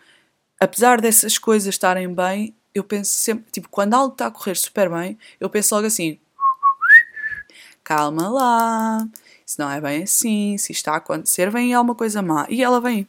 [0.60, 4.90] apesar dessas coisas estarem bem, eu penso sempre, tipo, quando algo está a correr super
[4.90, 6.20] bem, eu penso logo assim:
[7.84, 9.08] calma lá,
[9.46, 12.46] isso não é bem assim, se está a acontecer, vem alguma coisa má.
[12.50, 13.08] E ela vem.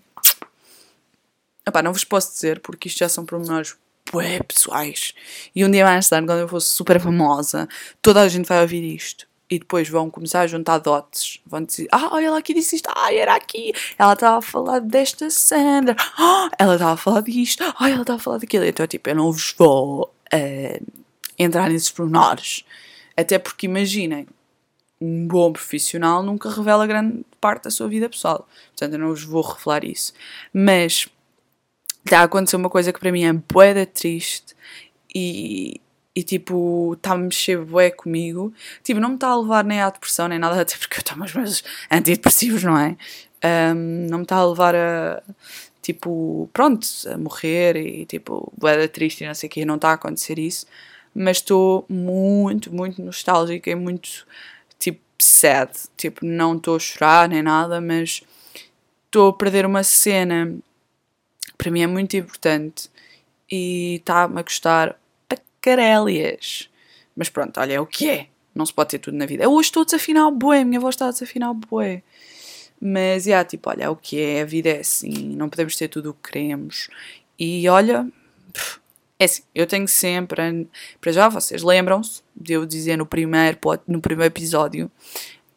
[1.67, 3.77] Epá, não vos posso dizer porque isto já são pormenores
[4.13, 5.13] bué pessoais.
[5.55, 7.69] E um dia mais tarde, quando eu fosse super famosa,
[8.01, 11.41] toda a gente vai ouvir isto e depois vão começar a juntar dotes.
[11.47, 14.81] Vão dizer, ah, olha ela aqui disse isto, ah, era aqui, ela estava a falar
[14.81, 18.65] desta Sandra, ah, ela estava a falar disto, ah, ela estava a falar daquilo.
[18.65, 20.87] Então, tipo, eu não vos vou uh,
[21.39, 22.65] entrar nesses pormenores.
[23.17, 24.27] Até porque, imaginem,
[25.01, 28.49] um bom profissional nunca revela grande parte da sua vida pessoal.
[28.69, 30.13] Portanto, eu não vos vou revelar isso.
[30.53, 31.09] Mas
[32.05, 34.55] está a acontecer uma coisa que para mim é boeda triste
[35.15, 35.81] e,
[36.17, 38.53] e tipo, está a mexer bué comigo.
[38.83, 41.25] Tipo, não me está a levar nem à depressão nem nada, até porque eu tomo
[41.25, 42.97] os meus antidepressivos, não é?
[43.45, 45.23] Um, não me está a levar a,
[45.83, 49.91] tipo, pronto, a morrer e tipo, bué triste e não sei o que, não está
[49.91, 50.67] a acontecer isso.
[51.15, 54.27] Mas estou muito, muito nostálgica e muito,
[54.79, 55.71] tipo, sad.
[55.99, 58.23] Tipo, não estou a chorar nem nada, mas
[59.05, 60.57] estou a perder uma cena
[61.47, 62.91] que para mim é muito importante
[63.51, 64.99] e está-me a custar
[65.67, 66.71] carélias.
[67.17, 68.29] Mas pronto, olha, é o que é.
[68.55, 69.43] Não se pode ter tudo na vida.
[69.43, 72.03] Eu hoje estou a desafinar o bué, minha voz está a desafinar o bué.
[72.81, 75.75] Mas, já, yeah, tipo, olha, é o que é, a vida é assim, não podemos
[75.77, 76.89] ter tudo o que queremos.
[77.39, 78.07] E olha,
[79.19, 80.69] é assim, eu tenho sempre,
[81.01, 84.91] para já vocês lembram-se de eu dizer no primeiro, no primeiro episódio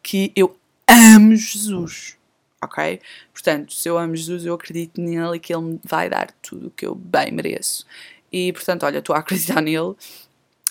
[0.02, 2.18] que eu amo Jesus,
[2.62, 3.02] ok?
[3.34, 6.68] Portanto, se eu amo Jesus, eu acredito nele e que ele me vai dar tudo
[6.68, 7.86] o que eu bem mereço.
[8.32, 9.96] E portanto, olha, estou a acreditar nele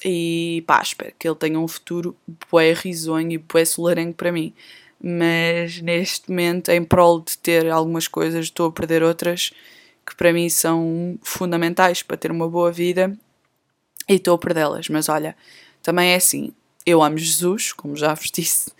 [0.04, 2.16] E pá, espero que ele tenha um futuro
[2.50, 4.54] bué risonho e bué solarengo para mim.
[5.00, 9.52] Mas neste momento, em prol de ter algumas coisas, estou a perder outras
[10.06, 13.16] que para mim são fundamentais para ter uma boa vida
[14.08, 14.88] e estou a perdê-las.
[14.88, 15.36] Mas olha,
[15.82, 16.52] também é assim:
[16.84, 18.72] eu amo Jesus, como já vos disse,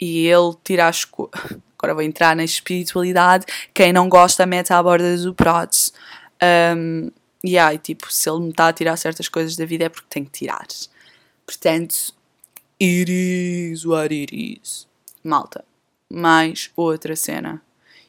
[0.00, 1.34] e ele tira as coisas.
[1.76, 3.44] Agora vou entrar na espiritualidade.
[3.74, 5.92] Quem não gosta, mete à borda do prods.
[6.42, 7.10] Um,
[7.44, 10.24] e tipo, se ele me está a tirar certas coisas da vida é porque tem
[10.24, 10.66] que tirar.
[11.44, 12.14] Portanto,
[12.80, 14.88] it is what it is.
[15.22, 15.62] Malta,
[16.10, 17.60] mais outra cena.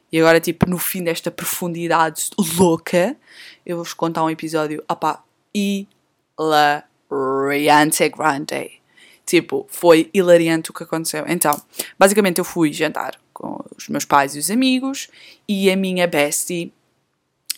[0.09, 3.17] E agora, tipo, no fim desta profundidade louca,
[3.65, 5.21] eu vou-vos contar um episódio, opá,
[6.39, 8.79] hilariante grande.
[9.25, 11.25] Tipo, foi hilariante o que aconteceu.
[11.27, 11.61] Então,
[11.99, 15.09] basicamente eu fui jantar com os meus pais e os amigos
[15.45, 16.71] e a minha bestie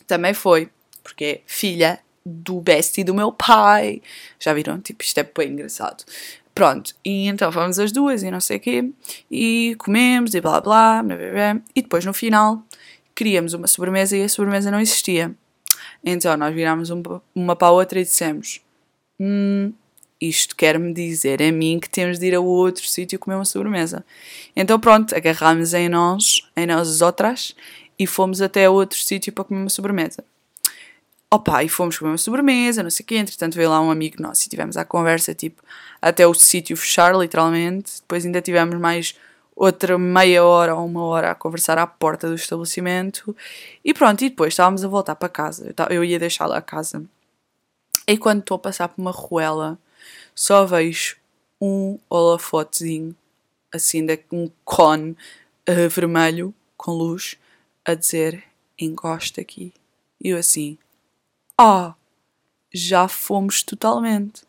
[0.07, 0.71] também foi,
[1.07, 4.01] porque é filha do bestie do meu pai.
[4.37, 4.81] Já viram?
[4.81, 6.03] Tipo, isto é bem engraçado.
[6.53, 8.89] Pronto, e então fomos as duas e não sei o quê,
[9.29, 12.63] e comemos e blá blá, blá, blá, blá, e depois no final
[13.15, 15.33] queríamos uma sobremesa e a sobremesa não existia.
[16.03, 18.59] Então nós virámos uma para a outra e dissemos:
[19.19, 19.71] Hum,
[20.19, 24.03] isto quer-me dizer a mim que temos de ir a outro sítio comer uma sobremesa.
[24.55, 27.55] Então pronto, agarrámos em nós, em nós outras,
[27.99, 30.23] e fomos até outro sítio para comer uma sobremesa.
[31.29, 34.21] Opa, e fomos comer uma sobremesa, não sei o quê, entretanto veio lá um amigo
[34.21, 35.61] nosso e tivemos a conversa, tipo,
[36.01, 37.99] até o sítio fechar, literalmente.
[37.99, 39.13] Depois ainda tivemos mais
[39.53, 43.35] outra meia hora ou uma hora a conversar à porta do estabelecimento.
[43.83, 45.73] E pronto, e depois estávamos a voltar para casa.
[45.89, 47.03] Eu ia deixá-la a casa.
[48.07, 49.77] E quando estou a passar por uma ruela,
[50.33, 51.17] só vejo
[51.59, 53.13] um holofotezinho,
[53.73, 55.11] assim, de um cone
[55.67, 57.35] uh, vermelho, com luz,
[57.83, 58.43] a dizer,
[58.79, 59.73] encosta aqui.
[60.23, 60.77] E eu assim
[61.57, 61.95] ah,
[62.73, 64.43] já fomos totalmente,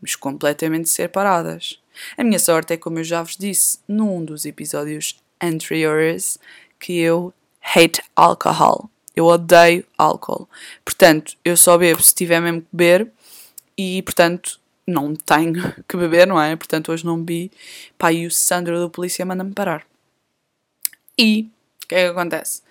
[0.00, 1.80] mas completamente separadas.
[2.16, 6.38] A minha sorte é, como eu já vos disse num dos episódios anteriores,
[6.78, 8.90] que eu hate alcohol.
[9.14, 10.48] Eu odeio álcool.
[10.84, 13.12] Portanto, eu só bebo se tiver mesmo que beber
[13.76, 16.56] e, portanto, não tenho que beber, não é?
[16.56, 17.50] Portanto, hoje não bebi.
[17.98, 19.86] Pá, e o Sandro do polícia manda-me parar.
[21.18, 21.50] E
[21.84, 22.62] o que é que acontece?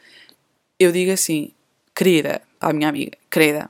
[0.80, 1.51] Eu digo assim,
[1.95, 3.69] querida, a minha amiga, querida,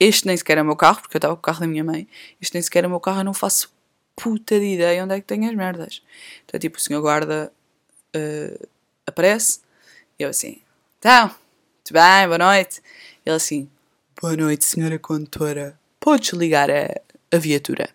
[0.00, 1.82] este nem sequer é o meu carro, porque eu estava com o carro da minha
[1.82, 2.08] mãe.
[2.40, 3.72] Este nem sequer é o meu carro, eu não faço
[4.14, 6.02] puta de ideia onde é que tenho as merdas.
[6.44, 7.52] Então, tipo, o senhor guarda
[8.16, 8.68] uh,
[9.06, 9.60] aparece,
[10.18, 10.60] e eu assim,
[10.98, 12.82] então, muito bem, boa noite.
[13.24, 13.70] Ele assim,
[14.20, 17.00] boa noite, senhora condutora, podes ligar a,
[17.32, 17.88] a viatura?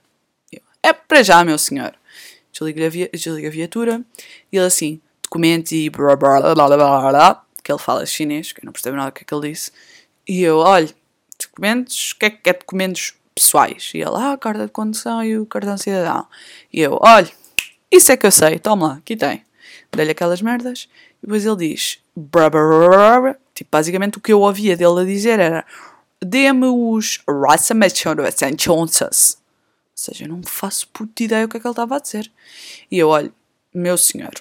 [0.51, 1.93] Eu, é para já, meu senhor.
[2.51, 4.01] Desliga a, a viatura,
[4.51, 8.51] e ele assim, documentos e blá blá blá blá blá blá, que ele fala chinês,
[8.51, 9.71] que eu não percebo nada do que é que ele disse.
[10.27, 10.93] E eu, olha,
[11.45, 13.91] documentos, o que é que é documentos pessoais?
[13.93, 16.27] E ele, ah, a carta de condução e o cartão cidadão.
[16.71, 17.31] E eu, olha,
[17.91, 19.43] isso é que eu sei, toma lá, aqui tem.
[19.91, 20.89] Dei-lhe aquelas merdas.
[21.21, 25.05] E depois ele diz, brá, brá, brá, tipo, basicamente o que eu ouvia dele a
[25.05, 25.65] dizer era,
[26.21, 27.21] dê-me os
[28.59, 29.37] chances.
[29.37, 32.31] Ou seja, eu não faço puta ideia o que é que ele estava a dizer.
[32.89, 33.33] E eu, olho,
[33.73, 34.33] meu senhor,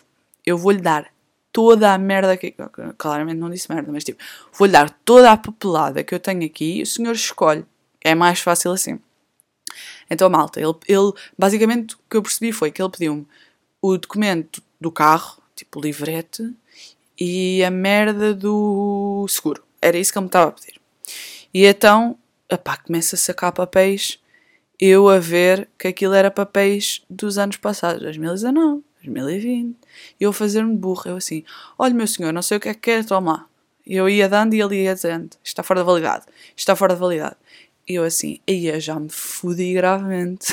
[0.46, 1.11] eu vou-lhe dar
[1.52, 2.54] toda a merda que.
[2.96, 6.78] Claramente não disse merda, mas tipo, vou-lhe dar toda a papelada que eu tenho aqui
[6.78, 7.64] e o senhor escolhe.
[8.02, 8.98] É mais fácil assim.
[10.10, 13.26] Então, malta, ele, ele basicamente o que eu percebi foi que ele pediu-me
[13.80, 16.54] o documento do carro, tipo o livrete,
[17.18, 19.62] e a merda do seguro.
[19.80, 20.80] Era isso que ele me estava a pedir.
[21.54, 22.18] E então,
[22.62, 24.18] pá, começa a sacar papéis,
[24.78, 28.82] eu a ver que aquilo era papéis dos anos passados, 2019.
[29.04, 29.76] 2020.
[30.20, 31.44] E eu fazer-me burro, eu assim,
[31.78, 33.48] olha meu senhor, não sei o que é que quer, toma.
[33.86, 36.24] E eu ia dando e ele ia dizendo, está fora de validade,
[36.56, 37.36] está fora de validade.
[37.88, 40.52] E eu assim, aí já me fodi gravemente.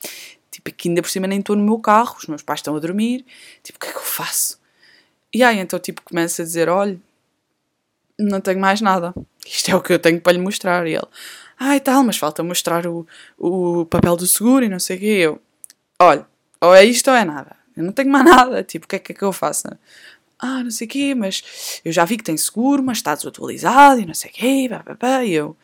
[0.50, 2.80] tipo, aqui ainda por cima nem estou no meu carro, os meus pais estão a
[2.80, 3.24] dormir,
[3.62, 4.58] tipo, o que é que eu faço?
[5.32, 6.98] E aí então tipo começa a dizer, olha,
[8.18, 9.14] não tenho mais nada,
[9.46, 10.86] isto é o que eu tenho para lhe mostrar.
[10.86, 11.06] E ele,
[11.58, 13.06] ai ah, tal, mas falta mostrar o,
[13.38, 15.06] o papel do seguro e não sei o quê.
[15.06, 15.42] Eu,
[16.00, 16.26] olha,
[16.60, 17.56] ou é isto ou é nada.
[17.80, 18.62] Eu não tenho mais nada.
[18.62, 19.68] Tipo, o que é que, é que eu faço?
[20.38, 24.00] Ah, não sei o quê, mas eu já vi que tem seguro, mas está desatualizado
[24.00, 24.66] e não sei o quê.
[24.70, 25.24] Pá, pá, pá.
[25.24, 25.56] E eu,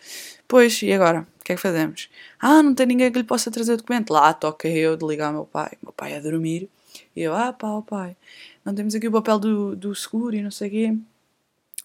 [0.48, 1.26] pois, e agora?
[1.40, 2.08] O que é que fazemos?
[2.40, 4.12] Ah, não tem ninguém que lhe possa trazer o documento.
[4.12, 5.72] Lá toca eu de ligar ao meu pai.
[5.82, 6.68] Meu pai a dormir.
[7.14, 8.16] E eu, ah, pá, oh, pai,
[8.64, 10.98] não temos aqui o papel do, do seguro e não sei o quê.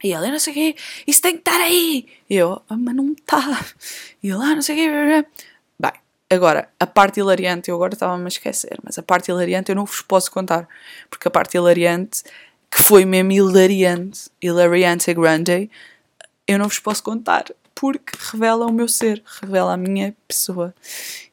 [0.04, 2.08] E ele, não sei o quê, isso tem que estar aí.
[2.30, 3.66] E eu, ah, mas não está.
[4.24, 5.28] E ele, ah, não sei o quê.
[6.32, 9.84] Agora, a parte hilariante, eu agora estava-me a esquecer, mas a parte hilariante eu não
[9.84, 10.66] vos posso contar,
[11.10, 12.24] porque a parte hilariante,
[12.72, 15.70] que foi mesmo hilariante, hilariante grande,
[16.48, 17.44] eu não vos posso contar,
[17.76, 20.74] porque revela o meu ser, revela a minha pessoa.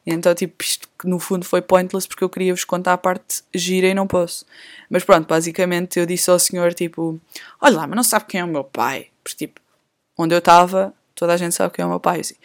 [0.05, 3.41] E então, tipo, isto no fundo foi pointless porque eu queria vos contar a parte
[3.55, 4.45] gira e não posso.
[4.89, 7.17] Mas pronto, basicamente eu disse ao senhor, tipo,
[7.61, 9.07] olha lá, mas não sabe quem é o meu pai.
[9.23, 9.61] Porque, tipo,
[10.17, 12.19] onde eu estava, toda a gente sabe quem é o meu pai.
[12.19, 12.35] Assim,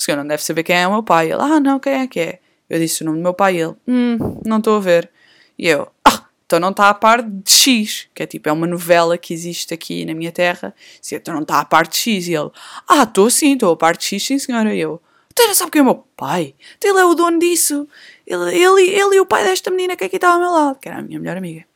[0.00, 1.30] o senhor não deve saber quem é o meu pai.
[1.30, 2.38] Ele, ah, não, quem é que é?
[2.68, 5.10] Eu disse o nome do meu pai e ele, hum, não estou a ver.
[5.58, 8.66] E eu, ah, então não está a par de X, que é tipo, é uma
[8.66, 10.74] novela que existe aqui na minha terra.
[11.02, 12.28] Se então não está a par de X.
[12.28, 12.50] E ele,
[12.88, 14.74] ah, estou sim, estou a par de X, sim senhora.
[14.74, 15.02] E eu,
[15.34, 16.54] tu não sabe quem é o meu pai?
[16.78, 17.86] Então ele é o dono disso.
[18.26, 20.88] Ele, ele, ele e o pai desta menina que aqui está ao meu lado, que
[20.88, 21.66] era a minha melhor amiga.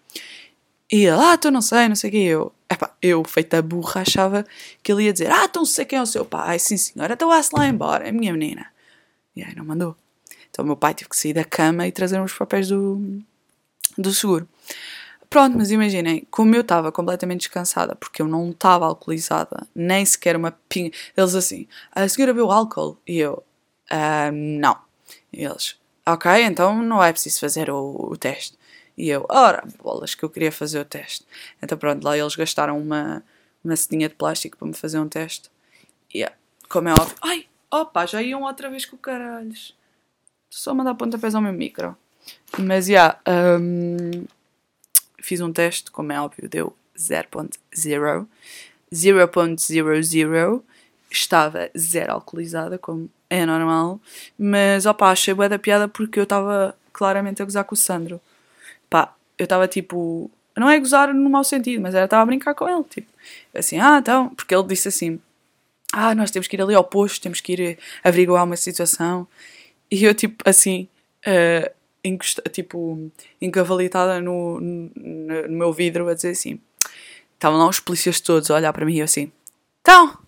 [0.90, 2.18] E ele, ah, tu não sei, não sei o quê.
[2.18, 4.44] Eu, epá, eu, feita burra, achava
[4.82, 6.58] que ele ia dizer, ah, então sei quem é o seu pai.
[6.58, 8.66] Sim senhora, então vá-se lá embora, é minha menina.
[9.36, 9.96] E aí não mandou.
[10.50, 13.20] Então o meu pai teve que sair da cama e trazer os papéis do,
[13.98, 14.48] do seguro.
[15.28, 20.36] Pronto, mas imaginem, como eu estava completamente descansada, porque eu não estava alcoolizada, nem sequer
[20.36, 20.92] uma pinga.
[21.16, 22.96] Eles assim, a senhora bebeu álcool?
[23.04, 23.42] E eu,
[23.90, 24.78] uh, não.
[25.32, 28.56] E eles, ok, então não é preciso fazer o, o teste.
[28.96, 31.26] E eu, ora, bolas, que eu queria fazer o teste.
[31.62, 33.22] Então pronto, lá eles gastaram uma,
[33.64, 35.50] uma ceninha de plástico para me fazer um teste.
[36.12, 36.36] E yeah,
[36.68, 39.76] como é óbvio, ai, opa, já iam outra vez com caralhos.
[40.48, 41.96] Só mandar pontapés ao meu micro.
[42.58, 44.24] Mas, já, yeah, um,
[45.20, 48.26] fiz um teste, como é óbvio, deu 0.0.
[48.92, 50.62] 0.00
[51.10, 54.00] estava zero alcoolizada, como é normal.
[54.38, 58.20] Mas, opá, achei bué da piada porque eu estava claramente a gozar com o Sandro.
[59.38, 60.30] Eu estava tipo...
[60.56, 62.84] Não é gozar no mau sentido, mas era estava a brincar com ele.
[62.84, 63.08] Tipo,
[63.54, 64.28] assim, ah, então...
[64.30, 65.20] Porque ele disse assim...
[65.92, 69.28] Ah, nós temos que ir ali ao posto, temos que ir averiguar uma situação.
[69.90, 70.88] E eu, tipo, assim,
[71.26, 74.90] uh, tipo, encavalitada no, no,
[75.48, 76.60] no, meu vidro a dizer assim.
[77.34, 79.30] Estavam lá os polícias todos a olhar para mim e eu assim.
[79.80, 80.18] Então,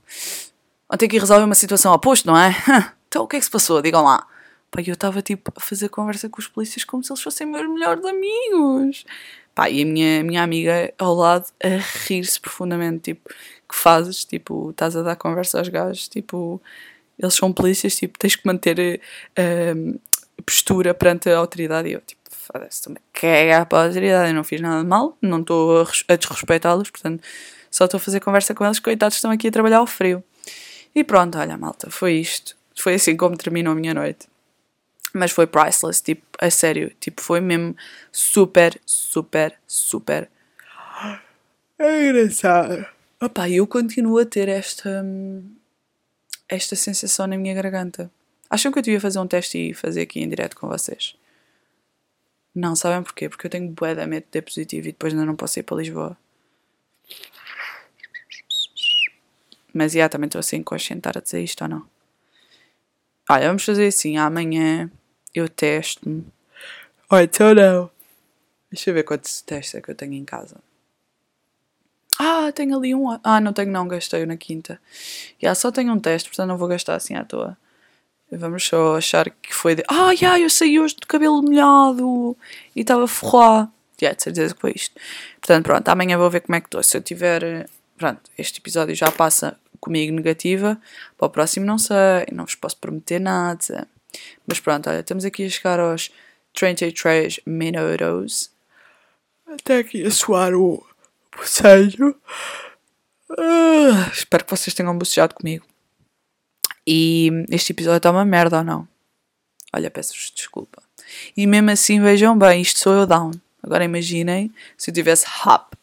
[0.89, 2.55] vão ter que resolver uma situação ao posto, não é?
[3.09, 3.81] Então, o que é que se passou?
[3.81, 4.27] Digam lá.
[4.77, 7.67] Pá, eu estava, tipo, a fazer conversa com os polícias como se eles fossem meus
[7.67, 9.07] melhores amigos.
[9.55, 11.69] Pá, e a minha, minha amiga ao lado a
[12.07, 13.27] rir-se profundamente, tipo,
[13.67, 14.23] que fazes?
[14.27, 16.61] Tipo, estás a dar conversa aos gajos, tipo
[17.19, 19.01] eles são polícias, tipo, tens que manter
[19.39, 20.01] uh,
[20.45, 21.89] postura perante a autoridade.
[21.89, 25.17] E eu, tipo, foda-se, a cagar para a autoridade, eu não fiz nada de mal,
[25.23, 27.23] não estou a desrespeitá-los, portanto,
[27.71, 30.23] só estou a fazer conversa com eles, coitados, estão aqui a trabalhar ao frio.
[30.95, 32.55] E pronto, olha, malta, foi isto.
[32.79, 34.29] Foi assim como terminou a minha noite.
[35.15, 37.75] Mas foi priceless, tipo, a sério, tipo, foi mesmo
[38.13, 40.29] super, super, super.
[41.79, 42.87] É engraçado.
[43.21, 45.03] Opa, eu continuo a ter esta.
[45.03, 45.57] Hum,
[46.49, 48.11] esta sensação na minha garganta.
[48.49, 51.17] Acham que eu devia fazer um teste e fazer aqui em direto com vocês?
[52.55, 53.29] Não, sabem porquê?
[53.29, 55.63] Porque eu tenho bué de medo de ter positivo e depois ainda não posso ir
[55.63, 56.17] para Lisboa.
[59.75, 61.96] Mas, já, também estou assim consciente a dizer isto ou não?
[63.29, 64.91] Olha, vamos fazer assim, amanhã
[65.35, 66.25] eu testo-me.
[67.11, 67.91] Ou então não.
[68.71, 70.57] Deixa eu ver quantos testes é que eu tenho em casa.
[72.19, 73.19] Ah, tenho ali um.
[73.23, 74.81] Ah, não tenho, não, gastei na quinta.
[75.41, 77.57] Já, só tenho um teste, portanto não vou gastar assim à toa.
[78.31, 79.85] Vamos só achar que foi de.
[79.89, 82.37] Ah, já, eu saí hoje de cabelo molhado
[82.75, 83.69] e estava forró.
[84.01, 84.99] Já, de certeza que foi isto.
[85.41, 86.83] Portanto, pronto, amanhã vou ver como é que estou.
[86.83, 87.69] Se eu tiver.
[87.97, 90.81] Pronto, este episódio já passa comigo negativa.
[91.17, 93.89] Para o próximo não sei, não vos posso prometer nada.
[94.47, 96.11] Mas pronto, olha, estamos aqui a chegar aos
[96.55, 98.51] 33 minutos.
[99.47, 100.85] Até aqui a suar o
[101.37, 102.15] bocejo.
[103.31, 105.67] Uh, espero que vocês tenham bocejado comigo.
[106.87, 108.89] E este episódio está uma merda ou não?
[109.73, 110.83] Olha, peço-vos desculpa.
[111.37, 113.33] E mesmo assim, vejam bem, isto sou eu down.
[113.63, 115.75] Agora imaginem se eu tivesse hop.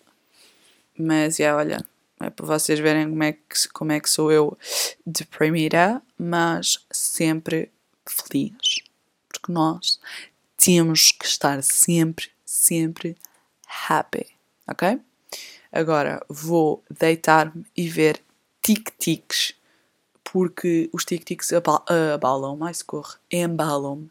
[0.98, 1.86] Mas, é, yeah, olha,
[2.24, 4.58] é para vocês verem como é, que, como é que sou eu
[5.06, 7.72] deprimida, mas sempre
[8.06, 8.82] feliz.
[9.28, 10.00] Porque nós
[10.58, 13.16] temos que estar sempre, sempre
[13.90, 14.26] happy,
[14.68, 15.00] ok?
[15.72, 18.22] Agora vou deitar-me e ver
[18.62, 19.56] tic-tics,
[20.24, 24.10] porque os tic-tics abalam, mais corre, embalam-me.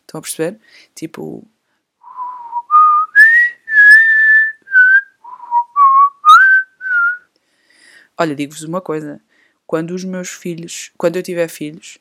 [0.00, 0.58] Estão a perceber?
[0.94, 1.46] Tipo.
[8.20, 9.18] Olha, digo-vos uma coisa.
[9.66, 11.96] Quando os meus filhos, quando eu tiver filhos,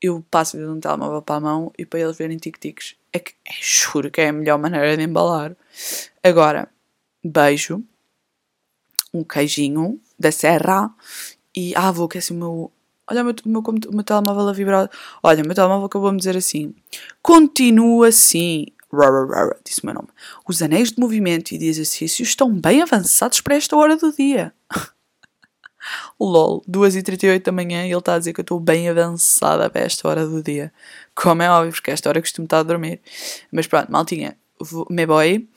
[0.00, 2.96] eu passo de um telemóvel para a mão e para eles verem tic-tics.
[3.12, 5.54] É que é, juro que é a melhor maneira de embalar.
[6.22, 6.66] Agora,
[7.22, 7.84] beijo
[9.12, 10.90] um queijinho da serra
[11.54, 12.72] e ah, vou aquecer o meu.
[13.06, 14.90] Olha o meu, o meu, meu telemóvel a vibrar.
[15.22, 16.74] Olha, o meu telemóvel acabou-me dizer assim:
[17.20, 18.68] continua assim.
[19.62, 20.08] Disse o meu nome.
[20.48, 24.54] Os anéis de movimento e de exercício estão bem avançados para esta hora do dia.
[26.20, 29.82] LOL, 2h38 da manhã e ele está a dizer que eu estou bem avançada para
[29.82, 30.72] esta hora do dia.
[31.14, 33.00] Como é óbvio, porque esta hora costumo estar a dormir.
[33.50, 34.36] Mas pronto, maltinha,
[34.88, 35.48] me voy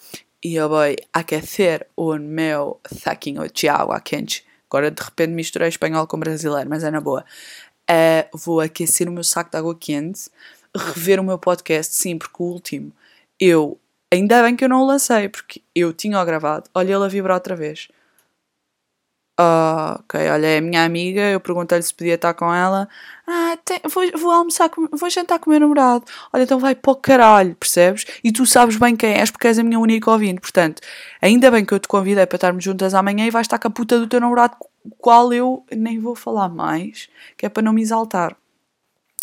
[0.44, 0.80] e eu vou
[1.14, 4.46] aquecer o meu saquinho de água quente.
[4.70, 7.24] Agora de repente misturei espanhol com brasileiro, mas é na boa.
[7.90, 10.30] Uh, vou aquecer o meu saco de água quente,
[10.76, 12.92] rever o meu podcast, sim, porque o último
[13.40, 13.80] eu.
[14.12, 16.70] Ainda bem que eu não o lancei, porque eu tinha-o gravado.
[16.74, 17.90] Olha ele a vibrar outra vez.
[19.40, 22.90] Ah, ok, olha, é a minha amiga, eu perguntei-lhe se podia estar com ela.
[23.28, 26.04] Ah, tem, vou, vou almoçar, com, vou jantar com o meu namorado.
[26.34, 28.06] Olha, então vai para o caralho, percebes?
[28.24, 30.42] E tu sabes bem quem és porque és a minha única ouvinte.
[30.42, 30.82] Portanto,
[31.22, 33.72] ainda bem que eu te convidei para estarmos juntas amanhã e vais estar com a
[33.72, 34.56] puta do teu namorado,
[34.98, 37.08] qual eu nem vou falar mais,
[37.38, 38.36] que é para não me exaltar.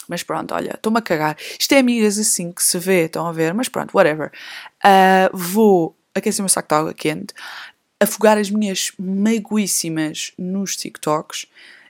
[0.08, 1.36] Mas pronto, olha, estou-me a cagar.
[1.58, 3.52] Isto é amigas assim que se vê, estão a ver?
[3.52, 4.30] Mas pronto, whatever.
[4.84, 7.34] Uh, vou aquecer o meu saco de água quente
[8.00, 11.46] afogar as minhas magoíssimas nos TikToks.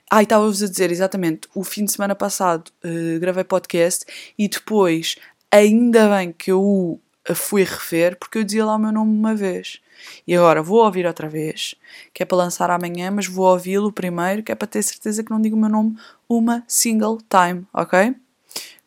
[0.09, 4.05] Ah, estava-vos a dizer exatamente, o fim de semana passado uh, gravei podcast
[4.37, 5.15] e depois,
[5.51, 6.99] ainda bem que eu o
[7.33, 9.81] fui refer, porque eu dizia lá o meu nome uma vez.
[10.27, 11.73] E agora vou ouvir outra vez,
[12.13, 15.31] que é para lançar amanhã, mas vou ouvi-lo primeiro, que é para ter certeza que
[15.31, 15.97] não digo o meu nome
[16.29, 18.15] uma single time, ok?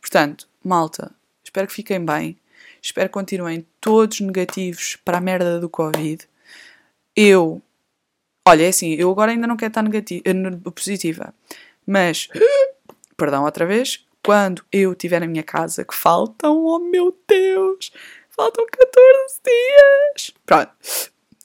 [0.01, 1.11] Portanto, malta,
[1.43, 2.37] espero que fiquem bem.
[2.81, 6.29] Espero que continuem todos negativos para a merda do Covid
[7.19, 7.61] eu.
[8.47, 11.35] Olha, é assim, eu agora ainda não quero estar negativa, eh, positiva,
[11.85, 12.29] mas.
[13.17, 14.05] Perdão, outra vez.
[14.23, 17.91] Quando eu estiver na minha casa, que faltam, oh meu Deus!
[18.31, 20.35] Faltam 14 dias!
[20.45, 20.71] Pronto.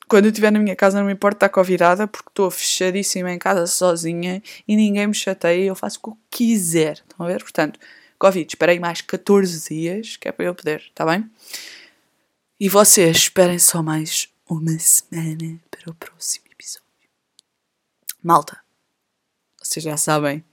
[0.08, 3.40] Quando eu estiver na minha casa, não me importa estar convidada, porque estou fechadíssima em
[3.40, 7.04] casa sozinha e ninguém me chateia eu faço o que eu quiser.
[7.08, 7.42] Estão a ver?
[7.42, 7.80] Portanto,
[8.20, 11.30] Covid, esperei mais 14 dias, que é para eu poder, está bem?
[12.60, 16.84] E vocês esperem só mais uma semana para o próximo episódio.
[18.22, 18.60] Malta,
[19.62, 20.44] vocês já sabem,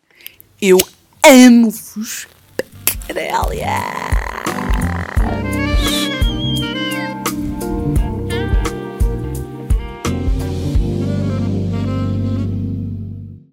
[0.61, 0.79] eu
[1.25, 2.27] amo-vos.
[3.07, 4.20] Caralho!